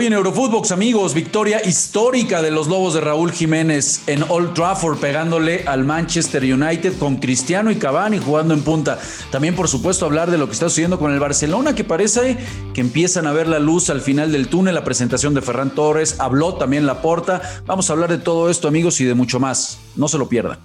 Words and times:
Hoy 0.00 0.06
en 0.06 0.14
Eurofootbox, 0.14 0.72
amigos, 0.72 1.12
victoria 1.12 1.60
histórica 1.62 2.40
de 2.40 2.50
los 2.50 2.68
Lobos 2.68 2.94
de 2.94 3.02
Raúl 3.02 3.32
Jiménez 3.32 4.00
en 4.06 4.24
Old 4.30 4.54
Trafford, 4.54 4.96
pegándole 4.96 5.64
al 5.66 5.84
Manchester 5.84 6.42
United 6.42 6.98
con 6.98 7.16
Cristiano 7.16 7.70
y 7.70 7.76
Cavani 7.76 8.16
jugando 8.16 8.54
en 8.54 8.62
punta. 8.62 8.98
También, 9.30 9.54
por 9.54 9.68
supuesto, 9.68 10.06
hablar 10.06 10.30
de 10.30 10.38
lo 10.38 10.46
que 10.46 10.54
está 10.54 10.70
sucediendo 10.70 10.98
con 10.98 11.12
el 11.12 11.20
Barcelona, 11.20 11.74
que 11.74 11.84
parece 11.84 12.38
que 12.72 12.80
empiezan 12.80 13.26
a 13.26 13.32
ver 13.32 13.46
la 13.46 13.58
luz 13.58 13.90
al 13.90 14.00
final 14.00 14.32
del 14.32 14.48
túnel. 14.48 14.74
La 14.74 14.84
presentación 14.84 15.34
de 15.34 15.42
Ferran 15.42 15.74
Torres, 15.74 16.16
habló 16.18 16.54
también 16.54 16.86
la 16.86 17.02
porta. 17.02 17.42
Vamos 17.66 17.90
a 17.90 17.92
hablar 17.92 18.08
de 18.08 18.16
todo 18.16 18.48
esto, 18.48 18.68
amigos, 18.68 19.02
y 19.02 19.04
de 19.04 19.12
mucho 19.12 19.38
más. 19.38 19.80
No 19.96 20.08
se 20.08 20.16
lo 20.16 20.30
pierdan. 20.30 20.58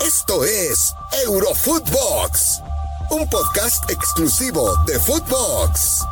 Esto 0.00 0.44
es 0.46 0.94
Eurofootbox, 1.26 2.62
un 3.10 3.28
podcast 3.28 3.90
exclusivo 3.90 4.66
de 4.86 4.98
Footbox. 4.98 6.06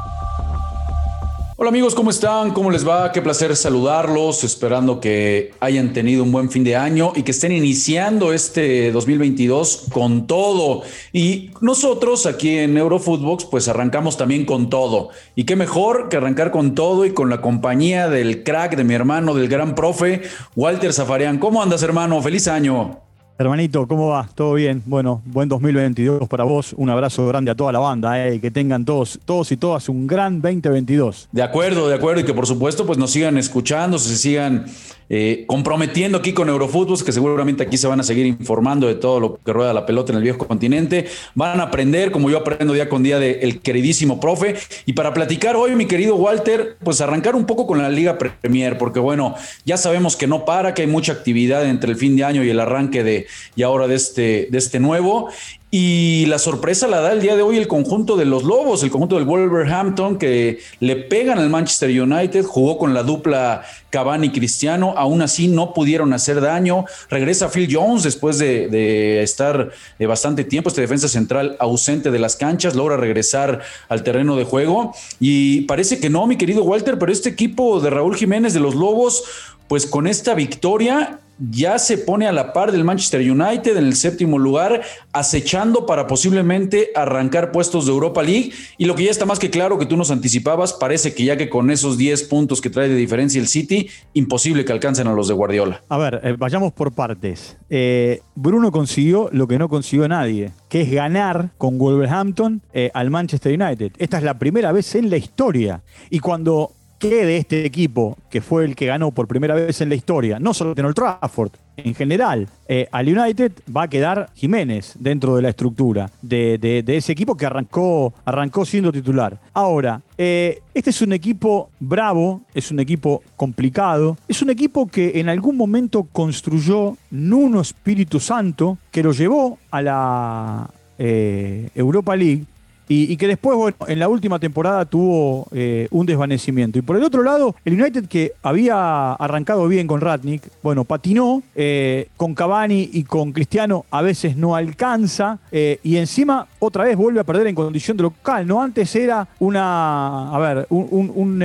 Hola 1.61 1.71
amigos, 1.71 1.97
¿cómo 1.97 2.11
están? 2.11 2.53
¿Cómo 2.53 2.71
les 2.71 2.87
va? 2.87 3.11
Qué 3.11 3.21
placer 3.21 3.57
saludarlos, 3.57 4.45
esperando 4.45 5.01
que 5.01 5.51
hayan 5.59 5.93
tenido 5.93 6.23
un 6.23 6.31
buen 6.31 6.53
fin 6.53 6.63
de 6.63 6.77
año 6.77 7.11
y 7.17 7.25
que 7.25 7.33
estén 7.33 7.51
iniciando 7.51 8.33
este 8.33 8.93
2022 8.93 9.87
con 9.93 10.29
todo. 10.29 10.83
Y 11.13 11.51
nosotros 11.61 12.27
aquí 12.27 12.59
en 12.59 12.77
Eurofootbox 12.77 13.47
pues 13.47 13.67
arrancamos 13.67 14.17
también 14.17 14.45
con 14.45 14.71
todo. 14.71 15.09
Y 15.35 15.47
qué 15.47 15.57
mejor 15.57 16.09
que 16.09 16.19
arrancar 16.19 16.53
con 16.53 16.77
todo 16.77 17.05
y 17.05 17.13
con 17.13 17.29
la 17.29 17.41
compañía 17.41 18.09
del 18.09 18.45
crack 18.45 18.77
de 18.77 18.85
mi 18.85 18.95
hermano, 18.95 19.35
del 19.35 19.49
gran 19.49 19.75
profe, 19.75 20.23
Walter 20.55 20.93
Zafarian. 20.93 21.41
¿Cómo 21.41 21.61
andas 21.61 21.83
hermano? 21.83 22.23
Feliz 22.23 22.47
año. 22.47 23.08
Hermanito, 23.41 23.87
¿cómo 23.87 24.09
va? 24.09 24.29
¿Todo 24.35 24.55
bien? 24.55 24.83
Bueno, 24.85 25.23
buen 25.25 25.49
2022 25.49 26.29
para 26.29 26.43
vos. 26.43 26.73
Un 26.77 26.91
abrazo 26.91 27.25
grande 27.29 27.53
a 27.53 27.55
toda 27.55 27.71
la 27.71 27.79
banda, 27.79 28.27
eh, 28.27 28.41
que 28.41 28.51
tengan 28.51 28.85
todos, 28.85 29.21
todos 29.25 29.53
y 29.53 29.57
todas 29.57 29.89
un 29.89 30.09
gran 30.09 30.43
2022. 30.43 31.29
De 31.31 31.45
acuerdo, 31.45 31.89
de 31.89 31.95
acuerdo, 31.95 32.23
y 32.23 32.25
que 32.25 32.35
por 32.35 32.49
supuesto 32.49 32.85
pues 32.85 32.99
nos 32.99 33.13
sigan 33.13 33.39
escuchando, 33.39 33.97
se 34.01 34.17
sigan 34.17 34.67
eh, 35.11 35.45
comprometiendo 35.47 36.19
aquí 36.19 36.33
con 36.33 36.49
Eurofútbol, 36.49 37.03
que 37.05 37.13
seguramente 37.13 37.63
aquí 37.63 37.77
se 37.79 37.87
van 37.87 38.01
a 38.01 38.03
seguir 38.03 38.27
informando 38.27 38.87
de 38.87 38.95
todo 38.95 39.21
lo 39.21 39.41
que 39.45 39.53
rueda 39.53 39.73
la 39.73 39.87
pelota 39.87 40.13
en 40.13 40.19
el 40.19 40.25
viejo 40.25 40.47
continente. 40.47 41.07
Van 41.35 41.61
a 41.61 41.65
aprender, 41.65 42.11
como 42.11 42.31
yo 42.31 42.39
aprendo 42.39 42.75
día 42.75 42.89
con 42.89 43.03
día, 43.03 43.19
del 43.19 43.61
queridísimo 43.61 44.21
profe. 44.21 44.57
Y 44.87 44.93
para 44.93 45.15
platicar 45.15 45.57
hoy, 45.57 45.75
mi 45.77 45.87
querido 45.87 46.17
Walter, 46.17 46.77
pues 46.83 47.01
arrancar 47.01 47.35
un 47.37 47.47
poco 47.47 47.67
con 47.67 47.79
la 47.79 47.89
Liga 47.89 48.19
Premier, 48.19 48.79
porque 48.79 49.01
bueno, 49.01 49.35
ya 49.65 49.77
sabemos 49.77 50.17
que 50.17 50.27
no 50.27 50.45
para, 50.45 50.75
que 50.75 50.83
hay 50.83 50.89
mucha 50.89 51.13
actividad 51.13 51.67
entre 51.67 51.91
el 51.91 51.97
fin 51.97 52.17
de 52.17 52.25
año 52.25 52.45
y 52.45 52.51
el 52.51 52.61
arranque 52.61 53.03
de 53.03 53.27
y 53.57 53.63
ahora 53.63 53.87
de 53.87 53.95
este, 53.95 54.49
de 54.51 54.59
este 54.59 54.81
nuevo. 54.81 55.31
Y 55.71 56.25
la 56.27 56.39
sorpresa 56.39 56.89
la 56.89 57.01
da 57.01 57.13
el 57.13 57.21
día 57.21 57.37
de 57.37 57.43
hoy 57.43 57.59
el 57.59 57.69
conjunto 57.69 58.17
de 58.17 58.25
los 58.25 58.43
Lobos, 58.43 58.83
el 58.83 58.91
conjunto 58.91 59.17
del 59.17 59.27
Wolverhampton, 59.27 60.17
que 60.17 60.61
le 60.81 60.97
pegan 60.97 61.39
al 61.39 61.51
Manchester 61.51 61.91
United, 61.91 62.43
jugó 62.47 62.79
con 62.79 62.95
la 62.95 63.03
dupla 63.03 63.65
Cavani 63.91 64.31
Cristiano, 64.31 64.95
aún 64.97 65.21
así 65.21 65.47
no 65.47 65.75
pudieron 65.75 66.15
hacer 66.15 66.41
daño. 66.41 66.87
Regresa 67.11 67.51
Phil 67.51 67.69
Jones 67.71 68.03
después 68.03 68.39
de, 68.39 69.23
estar 69.23 69.71
de 69.99 70.07
bastante 70.07 70.45
tiempo, 70.45 70.71
este 70.71 70.81
defensa 70.81 71.07
central 71.07 71.59
ausente 71.61 72.11
de 72.11 72.19
las 72.19 72.37
canchas, 72.37 72.75
logra 72.75 72.97
regresar 72.97 73.61
al 73.91 74.03
terreno 74.03 74.37
de 74.37 74.45
juego. 74.45 74.95
Y 75.21 75.63
parece 75.63 76.01
que 76.01 76.09
no, 76.09 76.27
mi 76.27 76.39
querido 76.39 76.65
Walter, 76.65 76.99
pero 76.99 77.13
este 77.13 77.29
equipo 77.29 77.79
de 77.81 77.91
Raúl 77.91 78.17
Jiménez 78.17 78.55
de 78.55 78.61
los 78.61 78.75
Lobos, 78.75 79.23
pues 79.69 79.87
con 79.87 80.07
esta 80.07 80.35
victoria 80.35 81.21
ya 81.39 81.79
se 81.79 81.99
pone 81.99 82.27
a 82.27 82.33
la 82.33 82.53
par 82.53 82.73
del 82.73 82.85
Manchester 82.85 83.21
United 83.21 83.77
en 83.77 83.85
el 83.85 83.95
séptimo 83.95 84.39
lugar, 84.39 84.83
acechando 85.13 85.87
para 85.87 86.07
posiblemente 86.07 86.91
arrancar 86.95 87.53
puestos 87.53 87.87
de 87.87 87.93
Europa 87.93 88.23
League. 88.23 88.53
Y 88.77 88.87
lo 88.87 88.95
que 88.95 89.05
ya 89.05 89.11
está 89.11 89.25
más 89.25 89.39
que 89.39 89.51
claro 89.51 89.79
que 89.79 89.87
tú 89.87 89.97
nos 89.97 90.11
anticipabas, 90.11 90.73
parece 90.73 91.15
que 91.15 91.25
ya 91.25 91.37
que 91.37 91.49
con 91.49 91.71
esos 91.71 91.97
10 91.97 92.25
puntos 92.25 92.61
que 92.61 92.71
trae 92.71 92.89
de 92.89 92.97
diferencia 92.97 93.41
el 93.41 93.49
City, 93.49 93.89
imposible 94.15 94.65
que 94.65 94.73
alcancen 94.73 95.07
a 95.07 95.13
los 95.13 95.29
de 95.29 95.35
Guardiola. 95.35 95.83
A 95.89 95.99
ver, 95.99 96.21
eh, 96.25 96.35
vayamos 96.37 96.73
por 96.73 96.93
partes. 96.93 97.57
Eh, 97.71 98.21
Bruno 98.35 98.73
consiguió 98.73 99.29
lo 99.33 99.47
que 99.47 99.59
no 99.59 99.69
consiguió 99.69 100.09
nadie, 100.09 100.53
que 100.69 100.83
es 100.83 100.91
ganar 100.91 101.51
con 101.59 101.79
Wolverhampton 101.79 102.63
eh, 102.73 102.91
al 102.95 103.11
Manchester 103.11 103.61
United. 103.61 103.93
Esta 103.99 104.19
es 104.19 104.25
la 104.25 104.39
primera 104.39 104.73
vez 104.73 104.95
en 104.95 105.11
la 105.11 105.17
historia. 105.17 105.83
Y 106.11 106.19
cuando 106.19 106.73
de 107.07 107.37
este 107.37 107.65
equipo, 107.65 108.17
que 108.29 108.41
fue 108.41 108.65
el 108.65 108.75
que 108.75 108.87
ganó 108.87 109.13
por 109.13 109.29
primera 109.29 109.55
vez 109.55 109.81
en 109.81 109.89
la 109.89 109.95
historia, 109.95 110.39
no 110.41 110.53
solo 110.53 110.75
en 110.77 110.85
Old 110.85 110.97
Trafford, 110.97 111.53
en 111.77 111.95
general, 111.95 112.49
eh, 112.67 112.89
al 112.91 113.07
United 113.07 113.53
va 113.75 113.83
a 113.83 113.89
quedar 113.89 114.31
Jiménez 114.35 114.95
dentro 114.99 115.37
de 115.37 115.43
la 115.43 115.51
estructura 115.51 116.11
de, 116.23 116.83
ese 116.89 117.13
equipo 117.13 117.37
que 117.37 117.47
arrancó, 117.47 118.13
arrancó 118.25 118.65
siendo 118.65 118.91
titular. 118.91 119.39
Ahora, 119.55 120.01
eh, 120.17 120.61
este 120.75 120.91
es 120.91 121.01
un 121.01 121.13
equipo 121.13 121.71
bravo, 121.79 122.43
es 122.53 122.73
un 122.73 122.81
equipo 122.81 123.23
complicado, 123.37 124.17
es 124.27 124.43
un 124.43 124.51
equipo 124.51 124.89
que 124.89 125.21
en 125.21 125.29
algún 125.29 125.57
momento 125.57 126.09
construyó 126.11 126.97
Nuno 127.13 127.61
Espíritu 127.61 128.19
Santo, 128.19 128.79
que 128.91 129.05
lo 129.05 129.13
llevó 129.13 129.59
a 129.71 129.83
la 129.83 130.71
eh, 130.99 131.71
Europa 131.77 132.17
League 132.17 132.45
y, 132.89 133.17
que 133.17 133.27
después, 133.27 133.57
bueno, 133.57 133.77
en 133.87 133.99
la 133.99 134.09
última 134.09 134.39
temporada 134.39 134.85
tuvo 134.87 135.47
eh, 135.53 135.89
un 135.91 136.07
desvanecimiento. 136.07 136.79
Y 136.79 136.83
por 136.83 136.97
el 136.97 137.05
otro 137.05 137.23
lado, 137.23 137.55
el 137.65 137.81
United 137.81 138.07
que 138.07 138.33
había 138.43 139.13
arrancado 139.13 139.69
bien 139.69 139.87
con 139.87 140.01
Ratnick, 140.01 140.43
bueno, 140.63 140.85
patinó, 140.85 141.43
eh, 141.55 142.09
con 142.17 142.35
Cavani 142.35 142.89
y 142.93 143.05
con 143.05 143.33
Cristiano 143.33 143.85
a 143.91 144.01
veces 144.01 144.37
no 144.37 144.57
alcanza, 144.57 145.39
eh, 145.53 145.81
y 145.83 145.97
encima 145.97 146.47
otra 146.59 146.85
vez 146.85 146.97
vuelve 146.97 147.21
a 147.21 147.25
perder 147.25 147.47
en 147.49 147.55
condición 147.55 147.97
de 147.97 148.05
local, 148.05 148.47
¿no? 148.47 148.63
Antes 148.63 148.95
era 148.97 149.29
una, 149.39 150.35
a 150.35 150.39
ver, 150.39 150.67
un, 150.71 151.13
un 151.15 151.43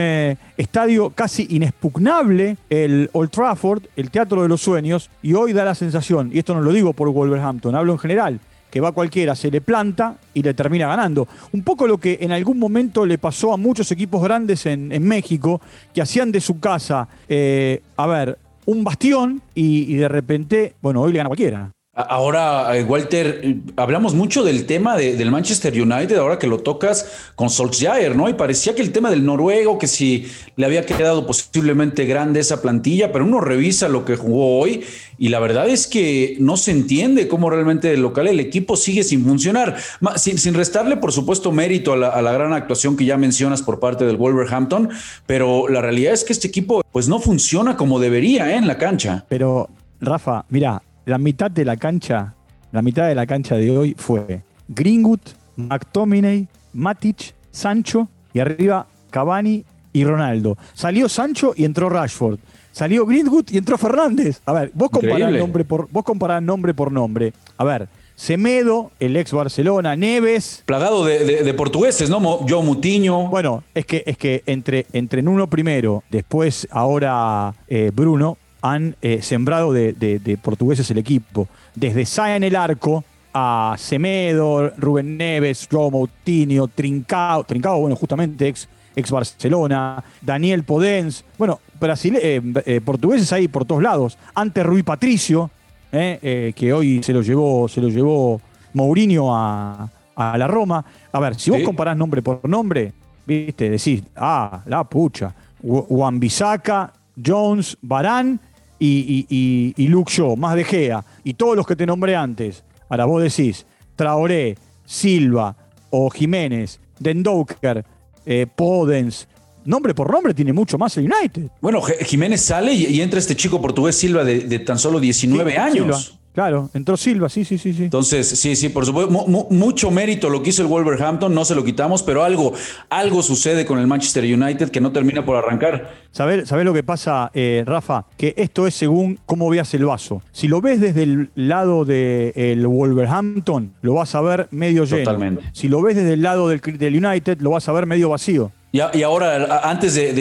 estadio 0.58 1.10
casi 1.10 1.48
inexpugnable, 1.50 2.58
el 2.70 3.10
Old 3.12 3.32
Trafford, 3.32 3.84
el 3.96 4.10
Teatro 4.10 4.42
de 4.44 4.48
los 4.48 4.62
Sueños, 4.62 5.10
y 5.22 5.34
hoy 5.34 5.52
da 5.54 5.66
la 5.66 5.76
sensación, 5.76 6.32
y 6.34 6.40
esto 6.40 6.54
no 6.54 6.62
lo 6.62 6.72
digo 6.72 6.94
por 6.94 7.10
Wolverhampton, 7.10 7.76
hablo 7.76 7.94
en 7.94 8.00
general, 8.00 8.40
que 8.74 8.82
va 8.82 8.92
cualquiera, 8.92 9.36
se 9.36 9.52
le 9.52 9.62
planta 9.62 10.18
y 10.34 10.42
le 10.42 10.56
termina 10.56 10.88
ganando. 10.88 11.28
Un 11.52 11.62
poco 11.62 11.86
lo 11.86 12.00
que 12.00 12.18
en 12.22 12.32
algún 12.32 12.58
momento 12.58 13.06
le 13.06 13.20
pasó 13.20 13.54
a 13.54 13.58
muchos 13.58 13.92
equipos 13.92 14.24
grandes 14.24 14.66
en, 14.66 14.90
México, 15.04 15.62
que 15.94 16.02
hacían 16.02 16.32
de 16.32 16.42
su 16.42 16.60
casa, 16.60 17.08
eh, 17.30 17.84
a 17.96 18.08
ver, 18.08 18.40
un 18.66 18.84
bastión 18.84 19.44
y, 19.54 19.94
y 19.94 19.98
de 19.98 20.08
repente, 20.08 20.74
bueno, 20.82 21.04
hoy 21.04 21.12
le 21.12 21.18
gana 21.18 21.30
cualquiera. 21.30 21.70
Ahora, 21.96 22.76
eh, 22.76 22.84
Walter, 22.84 23.42
eh, 23.44 23.60
hablamos 23.76 24.16
mucho 24.16 24.44
del 24.44 24.66
tema 24.66 24.98
del 24.98 25.30
Manchester 25.30 25.80
United, 25.80 26.18
ahora 26.18 26.40
que 26.40 26.48
lo 26.48 26.58
tocas 26.58 27.30
con 27.36 27.52
Solskjaer, 27.52 28.16
¿no? 28.16 28.28
Y 28.30 28.34
parecía 28.34 28.74
que 28.74 28.82
el 28.82 28.92
tema 28.92 29.12
del 29.12 29.24
noruego, 29.24 29.78
que 29.78 29.86
si 29.86 30.26
le 30.56 30.66
había 30.66 30.88
quedado 30.88 31.28
posiblemente 31.28 32.06
grande 32.06 32.40
esa 32.40 32.64
plantilla, 32.64 33.12
pero 33.12 33.26
uno 33.26 33.42
revisa 33.42 33.90
lo 33.90 34.06
que 34.06 34.16
jugó 34.16 34.58
hoy 34.58 34.84
y 35.20 35.30
la 35.30 35.40
verdad 35.40 35.70
es 35.70 35.86
que 35.86 36.36
no 36.40 36.58
se 36.58 36.72
entiende 36.72 37.28
cómo 37.28 37.52
realmente 37.52 37.94
el 37.94 38.02
local 38.02 38.28
el 38.28 38.40
equipo 38.40 38.76
sigue 38.76 39.04
sin 39.04 39.24
funcionar. 39.24 39.76
Sin, 40.16 40.56
restarle, 40.56 40.98
por 40.98 41.12
supuesto, 41.12 41.52
mérito 41.52 41.94
a 41.94 41.98
la, 41.98 42.08
a 42.10 42.24
la 42.24 42.32
gran 42.32 42.54
actuación 42.54 42.98
que 42.98 43.06
ya 43.06 43.18
mencionas 43.18 43.62
por 43.62 43.80
parte 43.80 44.04
del 44.04 44.18
Wolverhampton, 44.18 44.90
pero 45.28 45.68
la 45.68 45.82
realidad 45.82 46.14
es 46.14 46.24
que 46.24 46.34
este 46.34 46.48
equipo 46.48 46.82
pues 46.92 47.08
no 47.08 47.20
funciona 47.20 47.78
como 47.78 48.00
debería 48.00 48.50
¿eh? 48.50 48.56
en 48.56 48.66
la 48.66 48.80
cancha. 48.80 49.26
Pero, 49.30 49.70
Rafa, 50.02 50.46
mira, 50.50 50.82
la 51.06 51.18
mitad 51.18 51.52
de 51.52 51.66
la 51.66 51.78
cancha, 51.78 52.34
la 52.72 52.82
mitad 52.82 53.08
de 53.08 53.16
la 53.16 53.26
cancha 53.26 53.56
de 53.56 53.76
hoy 53.76 53.96
fue 53.98 54.42
Greenwood, 54.68 55.20
McTominay, 55.56 56.48
Matic, 56.74 57.34
Sancho 57.52 58.08
y 58.34 58.40
arriba 58.40 58.88
Cavani 59.12 59.64
y 59.92 60.04
Ronaldo. 60.04 60.58
Salió 60.74 61.08
Sancho 61.08 61.54
y 61.56 61.66
entró 61.66 61.90
Rashford. 61.90 62.40
Salió 62.72 63.06
Greenwood 63.06 63.46
y 63.52 63.58
entró 63.58 63.78
Fernández. 63.78 64.42
A 64.46 64.54
ver, 64.54 64.72
vos 64.74 64.90
comparás 64.90 65.32
nombre 65.32 65.64
por 65.64 65.88
vos 65.92 66.04
comparás 66.04 66.42
nombre 66.42 66.74
por 66.74 66.92
nombre. 66.92 67.34
A 67.58 67.64
ver, 67.64 67.88
Semedo, 68.16 68.92
el 69.00 69.18
ex 69.18 69.32
Barcelona, 69.32 69.96
Neves. 69.96 70.64
Plagado 70.66 71.06
de, 71.06 71.54
portugueses, 71.54 72.10
¿no? 72.10 72.46
Yo 72.46 72.62
Mutiño. 72.62 73.28
Bueno, 73.28 73.64
es 73.74 73.86
que, 73.86 74.04
es 74.06 74.18
que 74.18 74.44
entre, 74.46 74.86
entre 74.94 75.22
uno 75.22 75.48
primero, 75.48 76.04
después 76.10 76.68
ahora 76.72 77.54
eh, 77.68 77.92
Bruno, 77.94 78.38
han 78.64 78.96
eh, 79.02 79.22
sembrado 79.22 79.74
de, 79.74 80.40
portugueses 80.42 80.90
el 80.90 80.98
equipo. 80.98 81.50
Desde 81.76 82.06
Saya 82.06 82.38
en 82.38 82.44
el 82.44 82.56
arco 82.56 83.04
a 83.34 83.76
Semedo, 83.78 84.70
Rubén 84.78 85.18
Neves, 85.18 85.68
Romo, 85.70 86.08
Tinio, 86.24 86.70
Trincao, 86.70 87.44
Trincao, 87.44 87.82
bueno, 87.82 87.98
justamente 87.98 88.48
ex, 88.48 88.70
ex 88.96 89.12
Barcelona, 89.12 90.02
Daniel 90.22 90.64
Podens, 90.64 91.26
bueno, 91.38 91.60
Brasil, 91.78 92.18
eh, 92.22 92.42
eh, 92.66 92.80
portugueses 92.80 93.34
ahí 93.34 93.50
por 93.50 93.66
todos 93.66 93.84
lados. 93.84 94.18
Ante 94.34 94.64
Rui 94.64 94.82
Patricio, 94.82 95.52
que 95.92 96.74
hoy 96.74 97.04
se 97.04 97.14
lo 97.14 97.22
llevó, 97.22 97.68
se 97.68 97.82
lo 97.82 97.90
llevó 97.90 98.42
Mourinho 98.74 99.36
a, 99.36 99.90
la 100.16 100.48
Roma. 100.48 100.84
A 101.12 101.20
ver, 101.20 101.36
si 101.36 101.52
vos 101.52 101.62
comparás 101.64 101.98
nombre 101.98 102.22
por 102.22 102.48
nombre, 102.48 102.94
viste, 103.28 103.70
decís, 103.70 104.04
ah, 104.16 104.62
la 104.66 104.86
pucha, 104.86 105.36
Juan 105.62 106.20
Bisaca, 106.20 106.94
Jones, 107.24 107.78
Barán 107.82 108.40
y, 108.86 109.74
y, 109.78 109.88
Luke 109.88 110.12
Shaw, 110.12 110.36
más 110.36 110.56
de 110.56 110.64
Gea, 110.64 111.04
y 111.24 111.34
todos 111.34 111.56
los 111.56 111.66
que 111.66 111.76
te 111.76 111.86
nombré 111.86 112.16
antes, 112.16 112.64
ahora 112.90 113.06
vos 113.06 113.24
decís, 113.24 113.66
Traoré, 113.96 114.58
Silva 114.86 115.56
o 115.90 116.10
Jiménez, 116.10 116.80
Dendoker, 117.00 117.86
eh, 118.26 118.48
Podens, 118.54 119.28
nombre 119.66 119.94
por 119.94 120.12
nombre 120.12 120.34
tiene 120.34 120.54
mucho 120.54 120.78
más 120.78 120.98
el 120.98 121.12
United. 121.12 121.50
Bueno, 121.62 121.82
Jiménez 121.82 122.42
sale 122.42 122.74
y, 122.74 123.02
entra 123.02 123.20
este 123.20 123.36
chico 123.36 123.62
portugués 123.62 123.96
Silva 123.96 124.24
de, 124.24 124.60
tan 124.60 124.80
solo 124.80 125.00
19 125.00 125.58
años. 125.58 126.20
Claro, 126.34 126.72
entró 126.74 126.98
Silva, 126.98 127.30
sí, 127.30 127.46
sí, 127.46 127.60
sí, 127.60 127.74
sí. 127.74 127.84
Entonces, 127.84 128.28
sí, 128.28 128.56
sí, 128.56 128.70
por 128.70 128.86
supuesto, 128.86 129.12
mucho 129.52 129.92
mérito 129.92 130.30
lo 130.30 130.42
que 130.42 130.50
hizo 130.50 130.64
el 130.64 130.68
Wolverhampton, 130.68 131.34
no 131.34 131.46
se 131.46 131.54
lo 131.54 131.64
quitamos, 131.64 132.02
pero 132.02 132.24
algo, 132.24 132.54
algo 132.90 133.22
sucede 133.22 133.68
con 133.68 133.78
el 133.78 133.86
Manchester 133.86 134.24
United 134.24 134.70
que 134.70 134.82
no 134.82 134.92
termina 134.92 135.24
por 135.24 135.38
arrancar. 135.38 135.92
¿Sabes 136.12 136.66
lo 136.66 136.74
que 136.74 136.82
pasa, 136.82 137.30
eh, 137.36 137.64
Rafa? 137.66 138.06
Que 138.18 138.34
esto 138.36 138.66
es 138.66 138.74
según 138.74 139.20
cómo 139.28 139.48
veas 139.50 139.74
el 139.76 139.86
vaso. 139.86 140.24
Si 140.32 140.48
lo 140.48 140.60
ves 140.60 140.82
desde 140.82 141.04
el 141.04 141.30
lado 141.36 141.86
del 141.86 142.66
Wolverhampton, 142.66 143.74
lo 143.82 143.94
vas 143.94 144.16
a 144.16 144.22
ver 144.22 144.48
medio 144.50 144.86
lleno. 144.86 145.04
Totalmente. 145.04 145.44
Si 145.54 145.68
lo 145.68 145.84
ves 145.84 145.96
desde 145.96 146.14
el 146.14 146.24
lado 146.24 146.50
del, 146.50 146.62
del 146.62 147.06
United, 147.06 147.42
lo 147.42 147.52
vas 147.52 147.70
a 147.70 147.74
ver 147.74 147.86
medio 147.86 148.10
vacío. 148.10 148.52
Y, 148.76 149.04
ahora, 149.04 149.62
antes 149.70 149.94
de, 149.94 150.14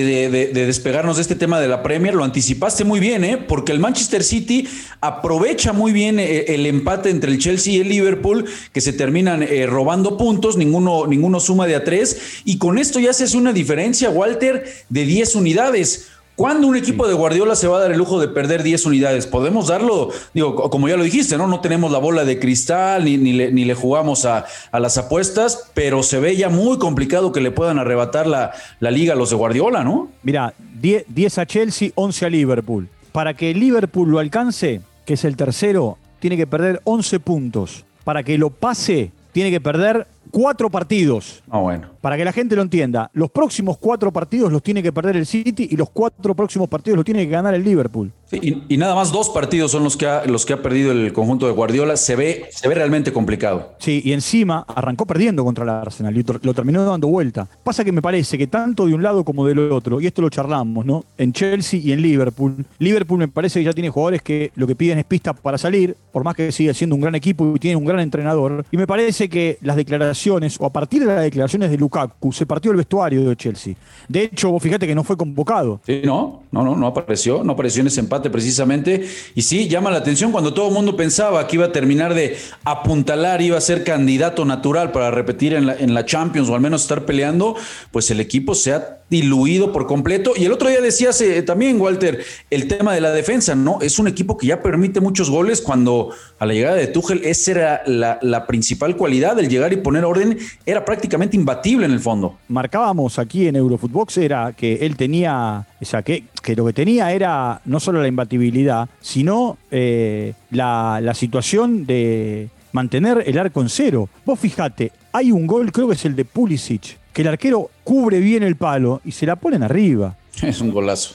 despegarnos 0.52 1.16
de 1.16 1.22
este 1.22 1.34
tema 1.34 1.58
de 1.58 1.68
la 1.68 1.82
Premier, 1.82 2.14
lo 2.14 2.22
anticipaste 2.22 2.84
muy 2.84 3.00
bien, 3.00 3.24
¿eh? 3.24 3.38
porque 3.38 3.72
el 3.72 3.78
Manchester 3.78 4.22
City 4.22 4.68
aprovecha 5.00 5.72
muy 5.72 5.90
bien 5.90 6.20
eh, 6.20 6.44
el, 6.48 6.66
empate 6.66 7.08
entre 7.08 7.32
el 7.32 7.38
Chelsea 7.38 7.72
y 7.72 7.80
el 7.80 7.88
Liverpool, 7.88 8.44
que 8.74 8.82
se 8.82 8.92
terminan 8.92 9.42
eh, 9.42 9.64
robando 9.64 10.18
puntos, 10.18 10.58
ninguno, 10.58 11.06
ninguno 11.06 11.40
suma 11.40 11.66
de 11.66 11.76
a 11.76 11.82
tres, 11.82 12.42
y 12.44 12.58
con 12.58 12.76
esto 12.76 13.00
ya 13.00 13.14
se 13.14 13.24
hace 13.24 13.38
una 13.38 13.54
diferencia, 13.54 14.10
Walter, 14.10 14.66
de 14.90 15.04
10 15.06 15.34
unidades. 15.34 16.08
¿Cuándo 16.34 16.66
un 16.66 16.76
equipo 16.76 17.06
de 17.06 17.12
Guardiola 17.12 17.54
se 17.54 17.68
va 17.68 17.76
a 17.76 17.80
dar 17.82 17.92
el 17.92 17.98
lujo 17.98 18.18
de 18.18 18.26
perder 18.26 18.62
10 18.62 18.86
unidades? 18.86 19.26
Podemos 19.26 19.66
darlo, 19.66 20.10
digo, 20.32 20.70
como 20.70 20.88
ya 20.88 20.96
lo 20.96 21.04
dijiste, 21.04 21.36
¿no? 21.36 21.46
No 21.46 21.60
tenemos 21.60 21.92
la 21.92 21.98
bola 21.98 22.24
de 22.24 22.38
cristal 22.38 23.04
ni, 23.04 23.18
ni, 23.18 23.32
le, 23.32 23.74
jugamos 23.74 24.24
a, 24.24 24.46
las 24.72 24.96
apuestas, 24.96 25.70
pero 25.74 26.02
se 26.02 26.20
ve 26.20 26.34
ya 26.34 26.48
muy 26.48 26.78
complicado 26.78 27.32
que 27.32 27.42
le 27.42 27.50
puedan 27.50 27.78
arrebatar 27.78 28.26
la, 28.26 28.52
la 28.80 28.90
liga 28.90 29.12
a 29.12 29.16
los 29.16 29.28
de 29.28 29.36
Guardiola, 29.36 29.84
¿no? 29.84 30.08
Mira, 30.22 30.54
10, 30.80 31.04
10 31.08 31.38
a 31.38 31.46
Chelsea, 31.46 31.90
11 31.94 32.26
a 32.26 32.30
Liverpool. 32.30 32.88
Para 33.12 33.34
que 33.34 33.52
Liverpool 33.52 34.10
lo 34.10 34.18
alcance, 34.18 34.80
que 35.04 35.14
es 35.14 35.24
el 35.26 35.36
tercero, 35.36 35.98
tiene 36.18 36.38
que 36.38 36.46
perder 36.46 36.80
11 36.84 37.20
puntos. 37.20 37.84
Para 38.04 38.22
que 38.22 38.38
lo 38.38 38.48
pase, 38.48 39.12
tiene 39.32 39.50
que 39.50 39.60
perder 39.60 40.06
cuatro 40.30 40.70
partidos. 40.70 41.42
Ah, 41.50 41.58
bueno. 41.58 41.91
Para 42.02 42.16
que 42.16 42.24
la 42.24 42.32
gente 42.32 42.56
lo 42.56 42.62
entienda, 42.62 43.08
los 43.14 43.30
próximos 43.30 43.78
cuatro 43.78 44.12
partidos 44.12 44.50
los 44.50 44.60
tiene 44.60 44.82
que 44.82 44.92
perder 44.92 45.16
el 45.16 45.24
City 45.24 45.68
y 45.70 45.76
los 45.76 45.88
cuatro 45.90 46.34
próximos 46.34 46.68
partidos 46.68 46.96
los 46.96 47.04
tiene 47.04 47.24
que 47.24 47.30
ganar 47.30 47.54
el 47.54 47.62
Liverpool. 47.62 48.10
y, 48.32 48.76
nada 48.76 48.96
más 48.96 49.12
dos 49.12 49.30
partidos 49.30 49.70
son 49.70 49.84
los 49.84 49.96
que, 49.96 50.06
ha, 50.06 50.24
los 50.26 50.44
que 50.44 50.52
ha 50.52 50.62
perdido 50.62 50.90
el 50.90 51.12
conjunto 51.12 51.46
de 51.46 51.52
Guardiola. 51.52 51.96
Se 51.96 52.16
ve, 52.16 52.48
se 52.50 52.66
ve 52.66 52.74
realmente 52.74 53.12
complicado. 53.12 53.74
Sí, 53.78 54.02
y 54.04 54.14
encima 54.14 54.64
arrancó 54.66 55.06
perdiendo 55.06 55.44
contra 55.44 55.62
el 55.62 55.70
Arsenal 55.70 56.16
y 56.16 56.24
lo 56.42 56.54
terminó 56.54 56.84
dando 56.84 57.06
vuelta. 57.06 57.46
Pasa 57.62 57.84
que 57.84 57.92
me 57.92 58.02
parece 58.02 58.36
que 58.36 58.48
tanto 58.48 58.86
de 58.86 58.94
un 58.94 59.02
lado 59.04 59.22
como 59.22 59.46
del 59.46 59.70
otro, 59.70 60.00
y 60.00 60.08
esto 60.08 60.22
lo 60.22 60.28
charlamos, 60.28 60.84
¿no? 60.84 61.04
En 61.16 61.32
Chelsea 61.32 61.78
y 61.78 61.92
en 61.92 62.02
Liverpool. 62.02 62.66
Liverpool 62.80 63.20
me 63.20 63.28
parece 63.28 63.60
que 63.60 63.66
ya 63.66 63.72
tiene 63.72 63.90
jugadores 63.90 64.22
que 64.22 64.50
lo 64.56 64.66
que 64.66 64.74
piden 64.74 64.98
es 64.98 65.04
pista 65.04 65.34
para 65.34 65.56
salir, 65.56 65.96
por 66.10 66.24
más 66.24 66.34
que 66.34 66.50
siga 66.50 66.74
siendo 66.74 66.96
un 66.96 67.02
gran 67.02 67.14
equipo 67.14 67.52
y 67.54 67.60
tiene 67.60 67.76
un 67.76 67.84
gran 67.84 68.00
entrenador. 68.00 68.64
Y 68.72 68.76
me 68.76 68.88
parece 68.88 69.28
que 69.28 69.58
las 69.60 69.76
declaraciones 69.76 70.56
o 70.58 70.66
a 70.66 70.72
partir 70.72 71.02
de 71.02 71.06
las 71.06 71.22
declaraciones 71.22 71.70
de 71.70 71.78
Lukaku, 71.92 72.32
se 72.32 72.46
partió 72.46 72.70
el 72.70 72.78
vestuario 72.78 73.28
de 73.28 73.36
Chelsea. 73.36 73.74
De 74.08 74.22
hecho, 74.22 74.50
vos 74.50 74.62
fíjate 74.62 74.86
que 74.86 74.94
no 74.94 75.04
fue 75.04 75.16
convocado. 75.16 75.80
Sí, 75.84 76.02
no, 76.04 76.44
no, 76.50 76.64
no, 76.64 76.74
no 76.74 76.86
apareció, 76.86 77.44
no 77.44 77.52
apareció 77.52 77.82
en 77.82 77.88
ese 77.88 78.00
empate 78.00 78.30
precisamente. 78.30 79.06
Y 79.34 79.42
sí, 79.42 79.68
llama 79.68 79.90
la 79.90 79.98
atención 79.98 80.32
cuando 80.32 80.54
todo 80.54 80.68
el 80.68 80.74
mundo 80.74 80.96
pensaba 80.96 81.46
que 81.46 81.56
iba 81.56 81.66
a 81.66 81.72
terminar 81.72 82.14
de 82.14 82.36
apuntalar, 82.64 83.42
iba 83.42 83.58
a 83.58 83.60
ser 83.60 83.84
candidato 83.84 84.44
natural 84.44 84.90
para 84.90 85.10
repetir 85.10 85.54
en 85.54 85.94
la, 85.94 86.02
Champions 86.02 86.48
o 86.48 86.54
al 86.54 86.60
menos 86.60 86.82
estar 86.82 87.04
peleando, 87.04 87.54
pues 87.92 88.10
el 88.10 88.18
equipo 88.18 88.56
se 88.56 88.72
ha 88.72 88.98
diluido 89.08 89.72
por 89.72 89.86
completo. 89.86 90.32
Y 90.36 90.46
el 90.46 90.52
otro 90.52 90.68
día 90.68 90.80
decías 90.80 91.20
eh, 91.20 91.42
también, 91.42 91.80
Walter, 91.80 92.24
el 92.50 92.66
tema 92.66 92.94
de 92.94 93.00
la 93.00 93.12
defensa, 93.12 93.54
¿no? 93.54 93.78
Es 93.80 93.98
un 93.98 94.08
equipo 94.08 94.36
que 94.36 94.48
ya 94.48 94.62
permite 94.62 95.00
muchos 95.00 95.30
goles 95.30 95.60
cuando 95.60 96.10
a 96.38 96.46
la 96.46 96.54
llegada 96.54 96.76
de 96.76 96.88
Tuchel 96.88 97.20
esa 97.24 97.50
era 97.50 97.82
la, 97.86 98.18
la 98.20 98.46
principal 98.46 98.96
cualidad, 98.96 99.38
el 99.38 99.48
llegar 99.48 99.72
y 99.72 99.76
poner 99.76 100.04
orden 100.04 100.38
era 100.66 100.84
prácticamente 100.84 101.36
imbatible 101.36 101.81
en 101.84 101.92
el 101.92 102.00
fondo. 102.00 102.38
Marcábamos 102.48 103.18
aquí 103.18 103.46
en 103.46 103.56
Eurofootbox 103.56 104.18
era 104.18 104.52
que 104.52 104.74
él 104.86 104.96
tenía, 104.96 105.66
o 105.80 105.84
sea, 105.84 106.02
que, 106.02 106.24
que 106.42 106.56
lo 106.56 106.66
que 106.66 106.72
tenía 106.72 107.12
era 107.12 107.60
no 107.64 107.80
solo 107.80 108.00
la 108.00 108.08
imbatibilidad, 108.08 108.88
sino 109.00 109.58
eh, 109.70 110.34
la, 110.50 111.00
la 111.02 111.14
situación 111.14 111.86
de 111.86 112.48
mantener 112.72 113.22
el 113.26 113.38
arco 113.38 113.60
en 113.60 113.68
cero. 113.68 114.08
Vos 114.24 114.38
fijate, 114.38 114.92
hay 115.12 115.30
un 115.30 115.46
gol, 115.46 115.70
creo 115.72 115.88
que 115.88 115.94
es 115.94 116.04
el 116.04 116.16
de 116.16 116.24
Pulisic, 116.24 116.98
que 117.12 117.22
el 117.22 117.28
arquero 117.28 117.70
cubre 117.84 118.20
bien 118.20 118.42
el 118.42 118.56
palo 118.56 119.00
y 119.04 119.12
se 119.12 119.26
la 119.26 119.36
ponen 119.36 119.62
arriba. 119.62 120.16
Es 120.42 120.60
un 120.60 120.70
golazo. 120.70 121.14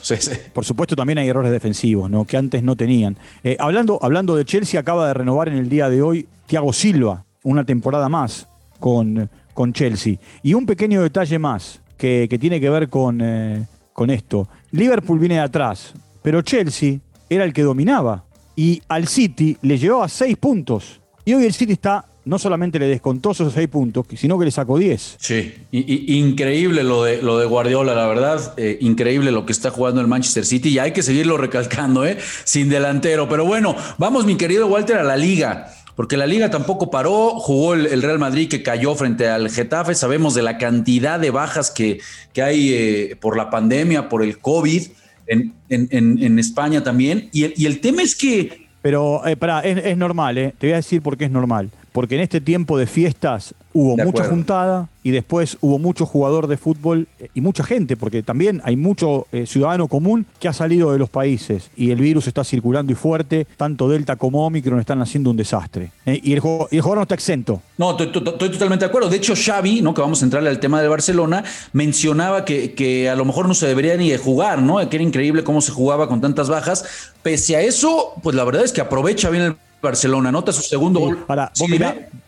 Por 0.52 0.64
supuesto, 0.64 0.94
también 0.94 1.18
hay 1.18 1.28
errores 1.28 1.50
defensivos, 1.50 2.08
¿no? 2.08 2.24
Que 2.24 2.36
antes 2.36 2.62
no 2.62 2.76
tenían. 2.76 3.16
Eh, 3.42 3.56
hablando, 3.58 3.98
hablando 4.00 4.36
de 4.36 4.44
Chelsea, 4.44 4.78
acaba 4.78 5.08
de 5.08 5.14
renovar 5.14 5.48
en 5.48 5.56
el 5.56 5.68
día 5.68 5.90
de 5.90 6.00
hoy 6.02 6.28
Thiago 6.46 6.72
Silva, 6.72 7.24
una 7.42 7.64
temporada 7.64 8.08
más 8.08 8.48
con, 8.78 9.28
con 9.58 9.72
Chelsea. 9.72 10.14
Y 10.44 10.54
un 10.54 10.66
pequeño 10.66 11.02
detalle 11.02 11.36
más 11.36 11.80
que, 11.96 12.28
tiene 12.40 12.60
que 12.60 12.70
ver 12.70 12.88
con, 12.88 13.20
eh, 13.20 13.66
con 13.92 14.08
esto. 14.08 14.48
Liverpool 14.70 15.18
viene 15.18 15.34
de 15.34 15.40
atrás, 15.40 15.94
pero 16.22 16.42
Chelsea 16.42 17.00
era 17.28 17.42
el 17.42 17.52
que 17.52 17.62
dominaba. 17.62 18.24
Y 18.54 18.80
al 18.86 19.08
City 19.08 19.56
le 19.62 19.76
llevaba 19.76 20.08
seis 20.08 20.36
puntos. 20.36 21.00
Y 21.24 21.34
hoy 21.34 21.44
el 21.44 21.52
City 21.52 21.72
está 21.72 22.04
no 22.24 22.38
solamente 22.38 22.78
le 22.78 22.86
descontó 22.86 23.32
esos 23.32 23.52
seis 23.54 23.68
puntos, 23.68 24.06
sino 24.14 24.38
que 24.38 24.44
le 24.44 24.50
sacó 24.50 24.78
diez. 24.78 25.16
Sí, 25.18 25.54
increíble 25.72 26.84
lo 26.84 27.02
de, 27.02 27.22
lo 27.22 27.38
de 27.38 27.46
Guardiola, 27.46 27.94
la 27.94 28.06
verdad. 28.06 28.54
Eh, 28.58 28.78
increíble 28.82 29.32
lo 29.32 29.46
que 29.46 29.52
está 29.52 29.70
jugando 29.70 30.02
el 30.02 30.06
Manchester 30.08 30.44
City 30.44 30.68
y 30.68 30.78
hay 30.78 30.92
que 30.92 31.02
seguirlo 31.02 31.38
recalcando, 31.38 32.04
¿eh? 32.04 32.18
Sin 32.44 32.68
delantero. 32.68 33.28
Pero 33.30 33.46
bueno, 33.46 33.74
vamos, 33.96 34.26
mi 34.26 34.36
querido 34.36 34.66
Walter, 34.66 34.98
a 34.98 35.04
la 35.04 35.16
liga 35.16 35.72
porque 35.98 36.16
la 36.16 36.28
liga 36.28 36.48
tampoco 36.48 36.92
paró, 36.92 37.30
jugó 37.40 37.74
el, 37.74 38.02
Real 38.02 38.20
Madrid 38.20 38.48
que 38.48 38.62
cayó 38.62 38.94
frente 38.94 39.28
al 39.28 39.50
Getafe, 39.50 39.96
sabemos 39.96 40.32
de 40.32 40.42
la 40.42 40.56
cantidad 40.56 41.18
de 41.18 41.32
bajas 41.32 41.72
que, 41.72 41.98
que 42.32 42.40
hay 42.40 42.72
eh, 42.72 43.16
por 43.20 43.36
la 43.36 43.50
pandemia, 43.50 44.08
por 44.08 44.22
el 44.22 44.38
COVID 44.38 44.82
en, 45.26 45.54
en, 45.68 46.38
España 46.38 46.84
también, 46.84 47.28
y 47.32 47.42
el, 47.42 47.54
y 47.56 47.66
el, 47.66 47.80
tema 47.80 48.02
es 48.02 48.14
que... 48.14 48.68
Pero, 48.80 49.26
eh, 49.26 49.36
es 49.64 49.96
normal, 49.96 50.38
eh. 50.38 50.54
te 50.56 50.68
voy 50.68 50.74
a 50.74 50.76
decir 50.76 51.02
por 51.02 51.16
qué 51.16 51.24
es 51.24 51.32
normal, 51.32 51.68
porque 51.92 52.16
en 52.16 52.22
este 52.22 52.40
tiempo 52.40 52.78
de 52.78 52.86
fiestas 52.86 53.54
hubo 53.72 53.96
mucha 53.96 54.24
juntada 54.24 54.88
y 55.02 55.10
después 55.10 55.56
hubo 55.60 55.78
mucho 55.78 56.04
jugador 56.04 56.48
de 56.48 56.56
fútbol 56.56 57.06
eh, 57.18 57.28
y 57.34 57.40
mucha 57.40 57.64
gente, 57.64 57.96
porque 57.96 58.22
también 58.22 58.60
hay 58.64 58.76
mucho 58.76 59.26
eh, 59.32 59.46
ciudadano 59.46 59.88
común 59.88 60.26
que 60.38 60.48
ha 60.48 60.52
salido 60.52 60.92
de 60.92 60.98
los 60.98 61.08
países 61.08 61.70
y 61.76 61.90
el 61.90 62.00
virus 62.00 62.26
está 62.26 62.44
circulando 62.44 62.92
y 62.92 62.94
fuerte, 62.94 63.46
tanto 63.56 63.88
Delta 63.88 64.16
como 64.16 64.44
Omicron 64.44 64.80
están 64.80 65.00
haciendo 65.00 65.30
un 65.30 65.36
desastre. 65.36 65.92
Eh, 66.06 66.20
y, 66.22 66.32
el, 66.32 66.40
jugador 66.40 66.96
no 66.96 67.02
está 67.02 67.14
exento. 67.14 67.62
No, 67.76 67.92
estoy, 67.92 68.10
totalmente 68.10 68.84
de 68.84 68.88
acuerdo. 68.88 69.08
De 69.08 69.16
hecho, 69.16 69.34
Xavi, 69.36 69.80
¿no? 69.80 69.94
que 69.94 70.00
vamos 70.00 70.20
a 70.22 70.24
entrarle 70.24 70.50
al 70.50 70.60
tema 70.60 70.82
de 70.82 70.88
Barcelona, 70.88 71.44
mencionaba 71.72 72.44
que, 72.44 72.74
que 72.74 73.08
a 73.08 73.14
lo 73.14 73.24
mejor 73.24 73.46
no 73.46 73.54
se 73.54 73.66
debería 73.66 73.96
ni 73.96 74.10
de 74.10 74.18
jugar, 74.18 74.60
¿no? 74.60 74.76
que 74.88 74.96
era 74.96 75.04
increíble 75.04 75.44
cómo 75.44 75.60
se 75.60 75.72
jugaba 75.72 76.08
con 76.08 76.20
tantas 76.20 76.48
bajas. 76.48 76.84
Pese 77.22 77.56
a 77.56 77.60
eso, 77.62 78.12
pues 78.22 78.34
la 78.34 78.44
verdad 78.44 78.64
es 78.64 78.72
que 78.72 78.80
aprovecha 78.80 79.30
bien 79.30 79.44
el 79.44 79.56
Barcelona, 79.82 80.30
anota 80.30 80.52
su 80.52 80.62
segundo 80.62 81.00
gol. 81.00 81.18
Para, 81.26 81.52
vos, 81.58 81.68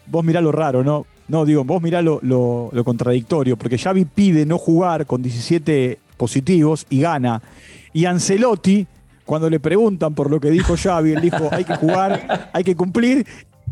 vos 0.07 0.25
mirá 0.25 0.41
lo 0.41 0.53
raro, 0.53 0.85
¿no? 0.85 1.07
No, 1.31 1.45
digo, 1.45 1.63
vos 1.63 1.81
mirá 1.81 2.03
lo, 2.03 2.21
contradictorio, 2.85 3.57
porque 3.57 3.79
Xavi 3.79 4.05
pide 4.05 4.45
no 4.45 4.59
jugar 4.59 5.07
con 5.07 5.23
17 5.23 6.01
positivos 6.17 6.87
y 6.91 7.03
gana. 7.03 7.41
Y 7.93 8.07
Ancelotti, 8.07 8.85
cuando 9.25 9.49
le 9.49 9.61
preguntan 9.61 10.13
por 10.13 10.29
lo 10.29 10.41
que 10.41 10.51
dijo 10.51 10.75
Xavi, 10.77 11.13
él 11.13 11.21
dijo, 11.21 11.49
hay 11.53 11.63
que 11.65 11.77
jugar, 11.77 12.51
hay 12.53 12.65
que 12.65 12.75
cumplir 12.75 13.25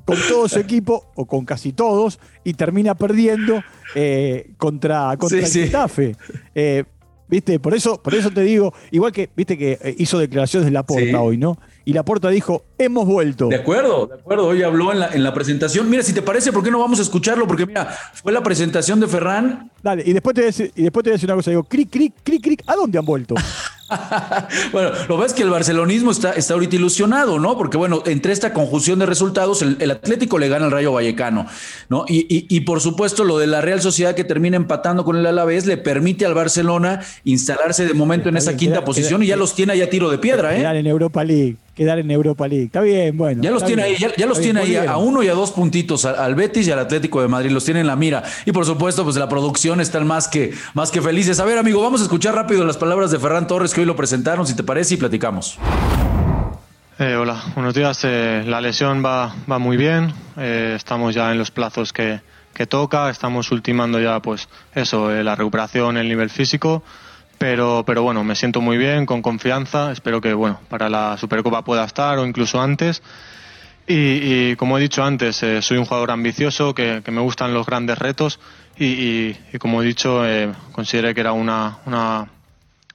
con 0.05 0.17
todo 0.29 0.49
su 0.49 0.61
equipo, 0.61 1.07
o 1.17 1.27
con 1.27 1.45
casi 1.45 1.73
todos, 1.73 2.21
y 2.45 2.55
termina 2.55 2.95
perdiendo 2.95 3.61
eh, 3.97 4.53
contra, 4.57 5.17
contra 5.17 5.39
el 5.39 5.47
Getafe. 5.47 6.17
Eh, 6.55 6.85
¿Viste? 7.29 7.59
Por 7.59 7.75
eso, 7.75 8.01
por 8.01 8.15
eso 8.15 8.31
te 8.31 8.43
digo, 8.43 8.73
igual 8.91 9.13
que, 9.13 9.29
viste 9.37 9.59
que 9.59 9.79
eh, 9.83 9.95
hizo 9.99 10.19
declaraciones 10.19 10.65
de 10.65 10.71
la 10.71 10.85
porta 10.85 11.21
hoy, 11.21 11.37
¿no? 11.37 11.59
Y 11.89 11.95
Laporta 11.95 12.29
dijo, 12.29 12.67
hemos 12.77 13.07
vuelto. 13.07 13.49
De 13.49 13.57
acuerdo, 13.57 14.09
de 14.09 14.17
acuerdo. 14.17 14.49
Hoy 14.49 14.63
habló 14.63 14.93
en 14.93 15.01
la, 15.01 15.09
en 15.09 15.25
la 15.25 15.33
presentación. 15.33 15.89
Mira, 15.89 16.03
si 16.03 16.13
te 16.13 16.21
parece, 16.21 16.53
¿por 16.53 16.63
qué 16.63 16.71
no 16.71 16.81
vamos 16.81 16.99
a 16.99 17.03
escucharlo? 17.03 17.47
Porque 17.47 17.65
mira, 17.65 17.87
fue 18.13 18.31
la 18.31 18.43
presentación 18.43 19.01
de 19.01 19.07
Ferran. 19.07 19.71
Dale, 19.83 20.03
y 20.05 20.13
después 20.13 20.35
te 20.35 20.43
voy 20.43 20.45
a 20.45 20.49
decir, 20.49 20.71
y 20.77 20.83
después 20.83 21.03
te 21.03 21.09
voy 21.09 21.15
a 21.15 21.17
decir 21.17 21.31
una 21.31 21.37
cosa. 21.37 21.51
Digo, 21.51 21.65
cric, 21.65 21.89
cric, 21.89 22.13
cric, 22.23 22.43
cric, 22.43 22.63
¿a 22.67 22.75
dónde 22.75 22.99
han 22.99 23.07
vuelto? 23.07 23.37
bueno, 24.73 24.91
lo 25.09 25.17
ves 25.17 25.33
que 25.33 25.43
el 25.43 25.49
barcelonismo 25.49 26.11
está, 26.11 26.33
está 26.33 26.53
ahorita 26.53 26.77
ilusionado, 26.77 27.39
¿no? 27.39 27.57
Porque, 27.57 27.79
bueno, 27.79 28.03
entre 28.05 28.35
esta 28.35 28.53
conjunción 28.53 28.99
de 28.99 29.07
resultados, 29.07 29.63
el, 29.63 29.91
Atlético 29.91 30.39
le 30.39 30.51
gana 30.51 30.67
al 30.67 30.73
Rayo 30.73 30.93
Vallecano, 30.93 31.47
¿no? 31.89 32.05
Y, 32.07 32.27
y, 32.29 32.61
por 32.61 32.83
supuesto, 32.83 33.25
lo 33.25 33.39
de 33.39 33.47
la 33.47 33.63
Real 33.63 33.81
Sociedad 33.81 34.15
que 34.15 34.25
termina 34.25 34.59
empatando 34.59 35.07
con 35.07 35.17
el 35.17 35.25
Alavés 35.25 35.65
le 35.65 35.79
permite 35.79 36.27
al 36.27 36.35
Barcelona 36.35 37.01
instalarse 37.25 37.87
de 37.87 37.95
momento 37.95 38.29
en 38.29 38.37
esa 38.37 38.59
quinta 38.59 38.85
posición 38.85 39.23
y 39.23 39.29
ya 39.29 39.37
los 39.37 39.55
tiene 39.55 39.79
ya 39.79 39.89
tiro 39.89 40.11
de 40.11 40.19
piedra, 40.19 40.55
¿eh? 40.55 40.79
en 40.79 40.87
Europa 40.87 41.25
League 41.25 41.57
quedar 41.79 42.01
en 42.01 42.11
Europa 42.11 42.49
League. 42.49 42.65
Está 42.65 42.81
bien, 42.81 43.17
bueno. 43.17 43.41
Ya 43.41 43.53
los 43.53 43.65
tiene 43.65 43.85
ahí, 43.85 43.97
ya, 43.97 44.27
los 44.27 44.41
tiene 44.41 44.61
ahí 44.61 44.75
a 44.75 44.97
uno 44.97 45.23
y 45.23 45.29
a 45.29 45.35
dos 45.35 45.53
puntitos, 45.53 46.05
al 46.05 46.35
Betis 46.35 46.67
y 46.67 46.73
al 46.73 46.81
Atlético 46.81 47.23
de 47.23 47.29
Madrid, 47.29 47.51
los 47.51 47.65
tiene 47.65 47.81
en 47.81 47.87
la 47.87 47.95
mira. 47.95 48.25
Y 48.45 48.53
por 48.53 48.67
supuesto, 48.67 49.05
pues 49.05 49.15
la 49.17 49.29
producción 49.29 49.81
están 49.81 50.07
más 50.07 50.27
que, 50.27 50.53
más 50.75 50.91
que 50.91 51.01
felices. 51.01 51.39
A 51.39 51.45
ver, 51.45 51.57
amigo, 51.57 51.81
vamos 51.81 52.01
a 52.01 52.05
escuchar 52.05 52.35
rápido 52.35 52.65
las 52.65 52.77
palabras 52.77 53.13
de 53.13 53.21
Ferran 53.21 53.47
Torres 53.47 53.73
que 53.73 53.81
hoy 53.81 53.87
lo 53.87 53.95
presentaron, 53.95 54.45
si 54.45 54.57
te 54.57 54.65
parece, 54.65 54.95
y 54.95 54.97
platicamos. 54.97 55.59
Eh, 56.99 57.15
hola, 57.15 57.41
buenos 57.55 57.75
días. 57.75 58.01
Eh, 58.03 58.43
la 58.45 58.61
lesión 58.61 59.05
va, 59.05 59.33
va 59.49 59.61
muy 59.61 59.77
bien. 59.77 60.13
Eh, 60.37 60.73
estamos 60.75 61.15
ya 61.15 61.31
en 61.31 61.39
los 61.39 61.53
plazos 61.53 61.93
que, 61.93 62.21
que, 62.53 62.67
toca. 62.67 63.09
Estamos 63.09 63.53
ultimando 63.53 64.01
ya, 64.01 64.21
pues, 64.21 64.49
eso, 64.75 65.11
la 65.11 65.37
recuperación, 65.37 65.97
el 65.97 66.09
nivel 66.09 66.29
físico. 66.29 66.83
Pero, 67.39 67.85
pero 67.87 68.03
bueno, 68.03 68.25
me 68.25 68.35
siento 68.35 68.61
muy 68.61 68.77
bien, 68.77 69.07
con 69.07 69.23
confianza. 69.23 69.93
Espero 69.93 70.21
que, 70.21 70.35
bueno, 70.35 70.61
para 70.69 70.89
la 70.89 71.17
Supercopa 71.17 71.63
pueda 71.63 71.85
estar 71.85 72.19
o 72.19 72.27
incluso 72.27 72.61
antes. 72.61 73.03
Y, 73.87 74.55
como 74.57 74.77
he 74.77 74.83
dicho 74.83 75.03
antes, 75.03 75.37
soy 75.37 75.79
un 75.79 75.87
jugador 75.87 76.11
ambicioso, 76.11 76.75
que, 76.75 77.01
que, 77.03 77.11
me 77.11 77.23
gustan 77.23 77.55
los 77.55 77.65
grandes 77.65 77.99
retos. 77.99 78.39
Y, 78.77 79.35
y 79.53 79.59
como 79.59 79.83
he 79.83 79.87
dicho, 79.87 80.23
consideré 80.73 81.15
que 81.15 81.21
era 81.21 81.33
una, 81.33 81.79
una 81.87 82.29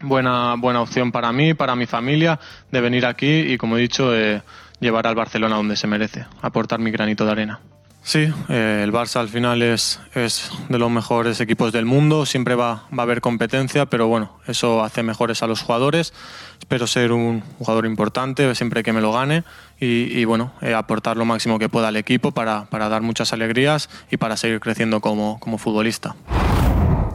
buena, 0.04 0.56
buena 0.56 0.82
opción 0.82 1.12
para 1.12 1.32
mí, 1.32 1.54
para 1.54 1.76
mi 1.76 1.86
familia, 1.86 2.40
de 2.72 2.82
venir 2.82 3.06
aquí 3.06 3.28
y, 3.28 3.58
como 3.58 3.78
he 3.78 3.82
dicho, 3.82 4.16
eh, 4.16 4.42
llevar 4.80 5.08
al 5.08 5.16
Barcelona 5.16 5.56
donde 5.56 5.76
se 5.76 5.88
merece, 5.88 6.26
aportar 6.42 6.80
mi 6.80 6.92
granito 6.92 7.26
de 7.26 7.32
arena. 7.32 7.60
Sí, 8.06 8.28
eh, 8.50 8.82
el 8.84 8.92
Barça 8.92 9.22
al 9.22 9.30
final 9.30 9.62
es, 9.62 10.02
es 10.14 10.52
de 10.68 10.78
los 10.78 10.92
mejores 10.92 11.40
equipos 11.40 11.72
del 11.72 11.86
mundo, 11.86 12.26
siempre 12.26 12.54
va, 12.54 12.84
va, 12.92 13.00
a 13.00 13.02
haber 13.04 13.22
competencia, 13.22 13.86
pero 13.86 14.08
bueno, 14.08 14.38
eso 14.46 14.84
hace 14.84 15.04
mejores 15.04 15.42
a 15.42 15.48
los 15.48 15.62
jugadores. 15.62 16.14
Espero 16.60 16.86
ser 16.86 17.14
un 17.14 17.42
jugador 17.60 17.86
importante 17.86 18.54
siempre 18.56 18.84
que 18.84 18.92
me 18.92 19.00
lo 19.00 19.14
gane 19.14 19.46
y, 19.80 20.24
bueno, 20.26 20.54
eh, 20.62 20.74
aportar 20.74 21.18
lo 21.18 21.26
máximo 21.26 21.60
que 21.60 21.70
pueda 21.70 21.90
al 21.90 21.98
equipo 21.98 22.32
para, 22.32 22.66
para 22.66 22.90
dar 22.90 23.02
muchas 23.02 23.32
alegrías 23.34 23.90
y 24.12 24.18
para 24.18 24.38
seguir 24.38 24.60
creciendo 24.60 25.00
como, 25.00 25.40
como 25.40 25.58
futbolista. 25.58 26.16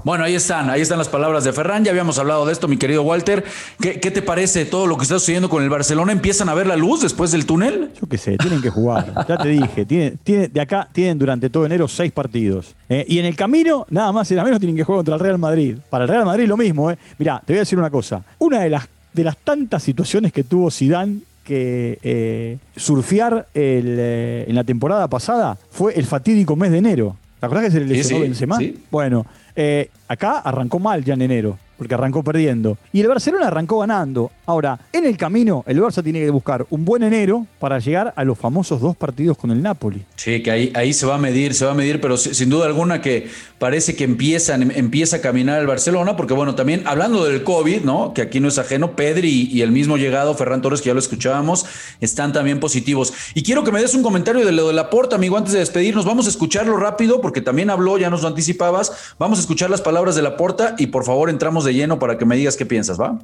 Bueno, 0.08 0.24
ahí 0.24 0.34
están, 0.34 0.70
ahí 0.70 0.80
están 0.80 0.96
las 0.96 1.10
palabras 1.10 1.44
de 1.44 1.52
Ferran. 1.52 1.84
Ya 1.84 1.90
habíamos 1.90 2.18
hablado 2.18 2.46
de 2.46 2.52
esto, 2.54 2.66
mi 2.66 2.78
querido 2.78 3.02
Walter. 3.02 3.44
¿Qué, 3.78 3.98
te 3.98 4.22
parece 4.22 4.64
todo 4.64 4.86
lo 4.86 4.96
que 4.96 5.02
está 5.02 5.18
sucediendo 5.18 5.50
con 5.50 5.62
el 5.62 5.68
Barcelona? 5.68 6.12
¿Empiezan 6.12 6.48
a 6.48 6.54
ver 6.54 6.66
la 6.66 6.76
luz 6.76 7.02
después 7.02 7.30
del 7.30 7.44
túnel? 7.44 7.90
Yo 8.00 8.08
qué 8.08 8.16
sé, 8.16 8.38
tienen 8.38 8.62
que 8.62 8.70
jugar. 8.70 9.12
ya 9.28 9.36
te 9.36 9.48
dije, 9.50 9.84
tiene, 9.84 10.48
de 10.48 10.60
acá 10.62 10.88
tienen 10.90 11.18
durante 11.18 11.50
todo 11.50 11.66
enero 11.66 11.86
seis 11.88 12.10
partidos. 12.10 12.74
Eh, 12.88 13.04
y 13.06 13.18
en 13.18 13.26
el 13.26 13.36
camino, 13.36 13.84
nada 13.90 14.10
más 14.10 14.30
y 14.30 14.34
nada 14.34 14.46
menos, 14.46 14.60
tienen 14.60 14.78
que 14.78 14.82
jugar 14.82 15.00
contra 15.00 15.16
el 15.16 15.20
Real 15.20 15.36
Madrid. 15.36 15.76
Para 15.90 16.04
el 16.04 16.08
Real 16.08 16.24
Madrid 16.24 16.46
lo 16.46 16.56
mismo. 16.56 16.90
Eh. 16.90 16.96
Mirá, 17.18 17.42
te 17.44 17.52
voy 17.52 17.58
a 17.58 17.60
decir 17.60 17.78
una 17.78 17.90
cosa. 17.90 18.24
Una 18.38 18.60
de 18.60 18.70
las, 18.70 18.88
de 19.12 19.24
las 19.24 19.36
tantas 19.36 19.82
situaciones 19.82 20.32
que 20.32 20.42
tuvo 20.42 20.70
Zidane 20.70 21.18
que 21.44 21.98
eh, 22.02 22.56
surfear 22.76 23.46
en 23.52 24.54
la 24.54 24.64
temporada 24.64 25.06
pasada 25.08 25.58
fue 25.70 25.92
el 25.98 26.06
fatídico 26.06 26.56
mes 26.56 26.72
de 26.72 26.78
enero. 26.78 27.16
¿Te 27.40 27.46
acordás 27.46 27.66
que 27.66 27.70
se 27.70 27.80
le 27.80 27.86
lesionó 27.86 28.18
sí, 28.18 28.22
Benzema? 28.22 28.56
Sí. 28.58 28.78
Bueno, 28.90 29.24
eh, 29.60 29.90
acá 30.06 30.38
arrancó 30.38 30.78
mal 30.78 31.04
ya 31.04 31.14
en 31.14 31.22
enero 31.22 31.58
porque 31.76 31.94
arrancó 31.94 32.22
perdiendo. 32.22 32.78
Y 32.92 33.00
el 33.00 33.08
Barcelona 33.08 33.46
arrancó 33.48 33.78
ganando. 33.78 34.30
Ahora, 34.48 34.80
en 34.94 35.04
el 35.04 35.18
camino, 35.18 35.62
el 35.66 35.78
Barça 35.78 36.02
tiene 36.02 36.20
que 36.20 36.30
buscar 36.30 36.64
un 36.70 36.82
buen 36.82 37.02
enero 37.02 37.46
para 37.58 37.78
llegar 37.80 38.14
a 38.16 38.24
los 38.24 38.38
famosos 38.38 38.80
dos 38.80 38.96
partidos 38.96 39.36
con 39.36 39.50
el 39.50 39.60
Napoli. 39.60 40.06
Sí, 40.16 40.42
que 40.42 40.50
ahí, 40.50 40.72
ahí 40.74 40.94
se 40.94 41.04
va 41.04 41.16
a 41.16 41.18
medir, 41.18 41.52
se 41.52 41.66
va 41.66 41.72
a 41.72 41.74
medir, 41.74 42.00
pero 42.00 42.16
sin 42.16 42.48
duda 42.48 42.64
alguna 42.64 43.02
que 43.02 43.28
parece 43.58 43.94
que 43.94 44.04
empiezan, 44.04 44.70
empieza 44.70 45.16
a 45.16 45.20
caminar 45.20 45.60
el 45.60 45.66
Barcelona, 45.66 46.16
porque 46.16 46.32
bueno, 46.32 46.54
también 46.54 46.82
hablando 46.86 47.26
del 47.26 47.44
COVID, 47.44 47.82
¿no? 47.82 48.14
Que 48.14 48.22
aquí 48.22 48.40
no 48.40 48.48
es 48.48 48.56
ajeno, 48.56 48.96
Pedri 48.96 49.50
y, 49.52 49.60
el 49.60 49.70
mismo 49.70 49.98
llegado, 49.98 50.32
Ferran 50.32 50.62
Torres, 50.62 50.80
que 50.80 50.86
ya 50.86 50.94
lo 50.94 51.00
escuchábamos, 51.00 51.66
están 52.00 52.32
también 52.32 52.58
positivos. 52.58 53.12
Y 53.34 53.42
quiero 53.42 53.64
que 53.64 53.70
me 53.70 53.82
des 53.82 53.94
un 53.94 54.02
comentario 54.02 54.46
de 54.46 54.52
lo 54.52 54.68
de 54.68 54.72
la 54.72 54.88
porta, 54.88 55.16
amigo, 55.16 55.36
antes 55.36 55.52
de 55.52 55.58
despedirnos. 55.58 56.06
Vamos 56.06 56.24
a 56.24 56.30
escucharlo 56.30 56.78
rápido, 56.78 57.20
porque 57.20 57.42
también 57.42 57.68
habló, 57.68 57.98
ya 57.98 58.08
nos 58.08 58.22
lo 58.22 58.28
anticipabas. 58.28 59.14
Vamos 59.18 59.40
a 59.40 59.42
escuchar 59.42 59.68
las 59.68 59.82
palabras 59.82 60.16
de 60.16 60.22
la 60.22 60.38
porta 60.38 60.74
y 60.78 60.86
por 60.86 61.04
favor 61.04 61.28
entramos 61.28 61.66
de 61.66 61.74
lleno 61.74 61.98
para 61.98 62.16
que 62.16 62.24
me 62.24 62.34
digas 62.34 62.56
qué 62.56 62.64
piensas, 62.64 62.98
¿va? 62.98 63.18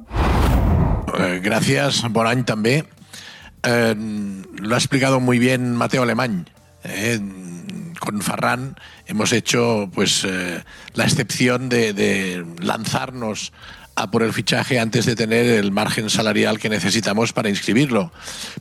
Eh, 1.17 1.39
gracias, 1.43 2.03
Borañ 2.09 2.43
también. 2.43 2.87
Eh, 3.63 3.95
lo 4.59 4.75
ha 4.75 4.77
explicado 4.77 5.19
muy 5.19 5.39
bien 5.39 5.75
Mateo 5.75 6.03
Alemán. 6.03 6.49
Eh, 6.83 7.19
con 7.99 8.21
Farran 8.21 8.75
hemos 9.07 9.31
hecho 9.31 9.89
pues 9.93 10.27
la 10.93 11.03
excepción 11.03 11.69
de, 11.69 12.45
lanzarnos 12.59 13.53
a 13.95 14.11
por 14.11 14.21
el 14.21 14.33
fichaje 14.33 14.79
antes 14.79 15.05
de 15.05 15.15
tener 15.15 15.45
el 15.45 15.71
margen 15.71 16.09
salarial 16.09 16.59
que 16.59 16.69
necesitamos 16.69 17.33
para 17.33 17.49
inscribirlo. 17.49 18.11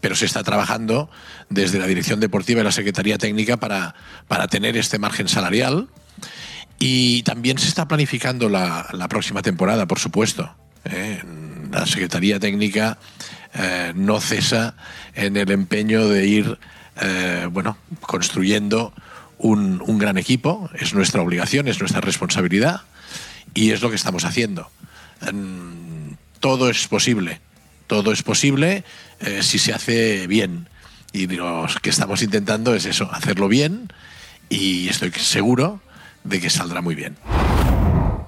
Pero 0.00 0.14
se 0.14 0.26
está 0.26 0.42
trabajando 0.44 1.10
desde 1.50 1.78
la 1.78 1.86
Dirección 1.86 2.20
Deportiva 2.20 2.60
y 2.60 2.64
la 2.64 2.72
Secretaría 2.72 3.18
Técnica 3.18 3.56
para, 3.56 3.94
para 4.28 4.46
tener 4.46 4.76
este 4.76 4.98
margen 4.98 5.28
salarial. 5.28 5.88
Y 6.78 7.22
también 7.22 7.58
se 7.58 7.68
está 7.68 7.88
planificando 7.88 8.48
la, 8.48 9.06
próxima 9.08 9.42
temporada, 9.42 9.86
por 9.86 9.98
supuesto. 9.98 10.54
¿eh? 10.84 11.20
La 11.74 11.86
Secretaría 11.86 12.38
Técnica 12.38 12.98
eh, 13.54 13.92
no 13.94 14.20
cesa 14.20 14.74
en 15.14 15.36
el 15.36 15.50
empeño 15.50 16.08
de 16.08 16.26
ir 16.26 16.58
eh, 17.00 17.48
bueno, 17.50 17.76
construyendo 18.00 18.92
un, 19.38 19.82
un, 19.84 19.98
gran 19.98 20.16
equipo. 20.16 20.70
Es 20.74 20.94
nuestra 20.94 21.22
obligación, 21.22 21.66
es 21.66 21.80
nuestra 21.80 22.00
responsabilidad 22.00 22.82
y 23.54 23.72
es 23.72 23.82
lo 23.82 23.90
que 23.90 23.96
estamos 23.96 24.24
haciendo. 24.24 24.70
todo 26.40 26.70
es 26.70 26.86
posible, 26.86 27.40
todo 27.86 28.12
es 28.12 28.22
posible 28.22 28.84
si 29.40 29.58
se 29.58 29.72
hace 29.72 30.26
bien. 30.28 30.68
Y 31.12 31.26
lo 31.26 31.66
que 31.82 31.90
estamos 31.90 32.22
intentando 32.22 32.74
es 32.74 32.86
eso, 32.86 33.08
hacerlo 33.12 33.48
bien 33.48 33.92
y 34.48 34.88
estoy 34.88 35.10
seguro 35.12 35.80
de 36.22 36.40
que 36.40 36.50
saldrá 36.50 36.82
muy 36.82 36.94
bien. 36.94 37.16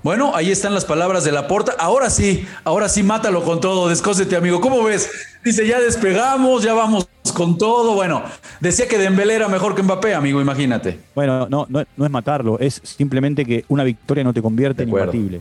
Bueno, 0.07 0.37
ahí 0.37 0.53
están 0.53 0.73
las 0.73 0.85
palabras 0.85 1.25
de 1.25 1.33
la 1.33 1.49
porta. 1.49 1.75
Ahora 1.81 2.11
sí, 2.11 2.47
ahora 2.63 2.89
sí, 2.89 3.03
mátalo 3.03 3.43
con 3.43 3.61
todo, 3.61 3.89
descósete, 3.89 4.37
amigo. 4.37 4.61
¿Cómo 4.61 4.85
ves? 4.85 5.11
Dice, 5.45 5.67
ya 5.67 5.81
despegamos, 5.81 6.63
ya 6.63 6.75
vamos 6.75 7.09
con 7.35 7.59
todo. 7.59 7.97
Bueno, 7.97 8.23
decía 8.61 8.87
que 8.87 8.99
Dembélé 8.99 9.35
era 9.35 9.49
mejor 9.49 9.75
que 9.75 9.83
Mbappé, 9.83 10.15
amigo, 10.15 10.41
imagínate. 10.41 11.01
Bueno, 11.13 11.49
no, 11.49 11.67
no, 11.69 11.83
no 11.97 12.05
es 12.05 12.11
matarlo, 12.13 12.57
es 12.61 12.81
simplemente 12.85 13.45
que 13.45 13.65
una 13.67 13.83
victoria 13.83 14.23
no 14.23 14.33
te 14.33 14.41
convierte 14.41 14.85
en 14.85 14.91
imbatible. 14.91 15.41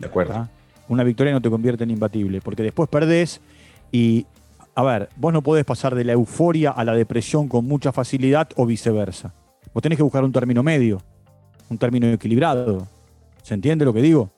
De 0.00 0.08
acuerdo. 0.08 0.48
Una 0.88 1.04
victoria 1.04 1.32
no 1.32 1.40
te 1.40 1.48
convierte 1.48 1.84
en 1.84 1.92
imbatible, 1.92 2.40
porque 2.40 2.64
después 2.64 2.88
perdés 2.88 3.40
y, 3.92 4.26
a 4.74 4.82
ver, 4.82 5.08
vos 5.14 5.32
no 5.32 5.40
podés 5.40 5.64
pasar 5.64 5.94
de 5.94 6.02
la 6.02 6.14
euforia 6.14 6.72
a 6.72 6.82
la 6.82 6.94
depresión 6.94 7.46
con 7.46 7.64
mucha 7.64 7.92
facilidad 7.92 8.48
o 8.56 8.66
viceversa. 8.66 9.32
Vos 9.72 9.84
tenés 9.84 9.96
que 9.96 10.02
buscar 10.02 10.24
un 10.24 10.32
término 10.32 10.64
medio 10.64 11.00
un 11.68 11.78
término 11.78 12.06
equilibrado. 12.08 12.86
¿Se 13.44 13.52
entiende 13.52 13.84
lo 13.84 13.92
que 13.92 14.00
digo? 14.00 14.30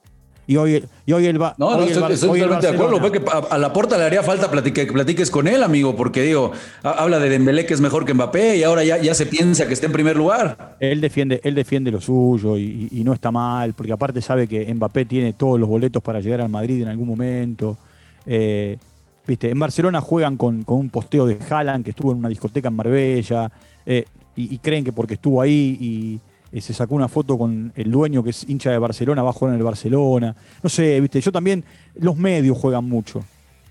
Y 0.48 0.56
hoy, 0.56 0.84
y 1.06 1.12
hoy 1.12 1.26
el 1.26 1.40
va. 1.40 1.54
No, 1.58 1.76
no, 1.76 1.84
estoy, 1.84 2.18
totalmente 2.18 2.66
de 2.66 2.75
acuerdo. 2.75 3.12
Que 3.12 3.22
a, 3.50 3.56
la 3.56 3.72
puerta 3.72 3.96
le 3.96 4.04
haría 4.04 4.22
falta 4.22 4.50
que 4.50 4.86
platiques 4.86 5.30
con 5.30 5.46
él, 5.46 5.62
amigo, 5.62 5.94
porque 5.94 6.22
digo, 6.22 6.50
habla 6.82 7.20
de 7.20 7.28
Dembélé 7.28 7.66
que 7.66 7.75
es 7.75 7.80
mejor 7.80 8.04
que 8.04 8.14
Mbappé 8.14 8.56
y 8.56 8.62
ahora 8.64 8.82
ya, 8.82 8.98
ya 8.98 9.14
se 9.14 9.26
piensa 9.26 9.66
que 9.68 9.75
está 9.75 9.86
en 9.86 9.92
primer 9.92 10.16
lugar. 10.16 10.76
Él 10.80 11.00
defiende, 11.00 11.40
él 11.44 11.54
defiende 11.54 11.92
lo 11.92 12.00
suyo 12.00 12.58
y, 12.58 13.02
no 13.04 13.12
está 13.12 13.30
mal, 13.30 13.75
porque 13.75 13.92
aparte 13.92 14.20
sabe 14.20 14.48
que 14.48 14.72
Mbappé 14.75 15.04
tiene 15.04 15.32
todos 15.32 15.58
los 15.58 15.68
boletos 15.68 16.02
para 16.02 16.20
llegar 16.20 16.40
al 16.40 16.48
Madrid 16.48 16.82
en 16.82 16.88
algún 16.88 17.06
momento. 17.06 17.76
Eh, 18.25 18.76
viste, 19.25 19.50
en 19.50 19.58
Barcelona 19.58 20.00
juegan 20.00 20.36
con, 20.36 20.64
un 20.66 20.90
posteo 20.90 21.26
de 21.26 21.38
Haaland 21.48 21.84
que 21.84 21.90
estuvo 21.90 22.10
en 22.10 22.18
una 22.18 22.28
discoteca 22.28 22.68
en 22.68 22.75
Marbella 22.75 23.52
eh, 23.84 24.04
y, 24.34 24.52
y 24.52 24.58
creen 24.58 24.84
que 24.84 24.92
porque 24.92 25.14
estuvo 25.14 25.40
ahí 25.40 25.78
y 25.80 26.20
eh, 26.52 26.60
se 26.60 26.72
sacó 26.72 26.94
una 26.94 27.08
foto 27.08 27.36
con 27.36 27.72
el 27.74 27.90
dueño 27.90 28.22
que 28.22 28.30
es 28.30 28.48
hincha 28.48 28.70
de 28.70 28.78
Barcelona, 28.78 29.22
va 29.22 29.30
a 29.30 29.32
jugar 29.32 29.54
en 29.54 29.58
el 29.58 29.64
Barcelona. 29.64 30.34
No 30.62 30.68
sé, 30.68 31.00
viste, 31.00 31.20
yo 31.20 31.32
también, 31.32 31.64
los 31.96 32.16
medios 32.16 32.56
juegan 32.56 32.84
mucho. 32.84 33.24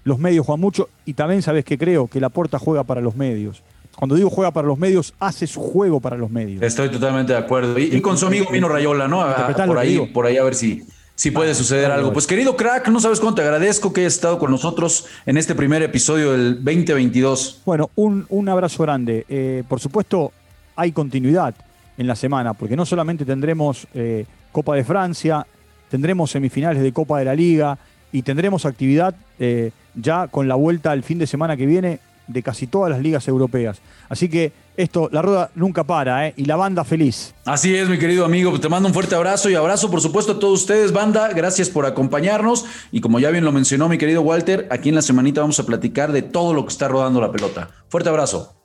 Los 0.03 0.19
medios 0.19 0.45
juegan 0.45 0.61
mucho 0.61 0.89
y 1.05 1.13
también 1.13 1.41
sabes 1.41 1.65
que 1.65 1.77
creo 1.77 2.07
que 2.07 2.19
la 2.19 2.29
puerta 2.29 2.59
juega 2.59 2.83
para 2.83 3.01
los 3.01 3.15
medios. 3.15 3.63
Cuando 3.95 4.15
digo 4.15 4.29
juega 4.29 4.51
para 4.51 4.67
los 4.67 4.77
medios, 4.77 5.13
hace 5.19 5.47
su 5.47 5.61
juego 5.61 5.99
para 5.99 6.17
los 6.17 6.29
medios. 6.29 6.61
Estoy 6.61 6.89
totalmente 6.89 7.33
de 7.33 7.39
acuerdo. 7.39 7.79
Y, 7.79 8.01
con 8.01 8.17
su 8.17 8.27
amigo 8.27 8.47
Mino 8.51 8.67
Rayola, 8.67 9.07
¿no? 9.07 9.25
por, 9.65 9.79
ahí, 9.79 9.99
por 10.13 10.25
ahí 10.25 10.37
a 10.37 10.43
ver 10.43 10.53
si, 10.53 10.83
si 11.15 11.31
puede 11.31 11.55
suceder 11.55 11.91
algo. 11.91 12.11
Pues 12.11 12.27
querido 12.27 12.57
crack, 12.57 12.89
no 12.89 12.99
sabes 12.99 13.21
cuánto 13.21 13.37
te 13.37 13.43
agradezco 13.43 13.93
que 13.93 14.01
hayas 14.01 14.15
estado 14.15 14.37
con 14.37 14.51
nosotros 14.51 15.05
en 15.25 15.37
este 15.37 15.55
primer 15.55 15.81
episodio 15.81 16.33
del 16.33 16.55
2022. 16.55 17.61
Bueno, 17.65 17.89
un, 17.95 18.25
un 18.29 18.49
abrazo 18.49 18.83
grande. 18.83 19.25
Eh, 19.29 19.63
por 19.67 19.79
supuesto, 19.79 20.33
hay 20.75 20.91
continuidad 20.91 21.55
en 21.97 22.07
la 22.07 22.15
semana, 22.15 22.53
porque 22.53 22.75
no 22.75 22.85
solamente 22.85 23.25
tendremos 23.25 23.87
eh, 23.93 24.25
Copa 24.51 24.75
de 24.75 24.83
Francia, 24.83 25.45
tendremos 25.89 26.31
semifinales 26.31 26.81
de 26.81 26.91
Copa 26.91 27.19
de 27.19 27.25
la 27.25 27.35
Liga 27.35 27.77
y 28.11 28.21
tendremos 28.21 28.65
actividad 28.65 29.15
eh, 29.39 29.71
ya 29.95 30.27
con 30.27 30.47
la 30.47 30.55
vuelta 30.55 30.93
el 30.93 31.03
fin 31.03 31.19
de 31.19 31.27
semana 31.27 31.57
que 31.57 31.65
viene 31.65 31.99
de 32.27 32.43
casi 32.43 32.67
todas 32.67 32.89
las 32.89 32.99
ligas 33.01 33.27
europeas. 33.27 33.79
Así 34.09 34.29
que 34.29 34.51
esto, 34.77 35.09
la 35.11 35.21
rueda 35.21 35.51
nunca 35.55 35.83
para, 35.83 36.27
¿eh? 36.27 36.33
Y 36.37 36.45
la 36.45 36.55
banda 36.55 36.83
feliz. 36.83 37.33
Así 37.45 37.75
es, 37.75 37.87
mi 37.87 37.97
querido 37.97 38.25
amigo. 38.25 38.59
Te 38.59 38.67
mando 38.67 38.87
un 38.87 38.93
fuerte 38.93 39.15
abrazo 39.15 39.49
y 39.49 39.55
abrazo, 39.55 39.89
por 39.89 40.01
supuesto, 40.01 40.33
a 40.33 40.39
todos 40.39 40.61
ustedes, 40.61 40.91
banda. 40.91 41.29
Gracias 41.33 41.69
por 41.69 41.85
acompañarnos. 41.85 42.65
Y 42.91 42.99
como 42.99 43.19
ya 43.19 43.29
bien 43.29 43.45
lo 43.45 43.51
mencionó 43.51 43.87
mi 43.87 43.97
querido 43.97 44.21
Walter, 44.21 44.67
aquí 44.71 44.89
en 44.89 44.95
la 44.95 45.01
semanita 45.01 45.41
vamos 45.41 45.59
a 45.59 45.65
platicar 45.65 46.11
de 46.11 46.23
todo 46.23 46.53
lo 46.53 46.65
que 46.65 46.71
está 46.71 46.87
rodando 46.87 47.21
la 47.21 47.31
pelota. 47.31 47.69
Fuerte 47.89 48.09
abrazo. 48.09 48.64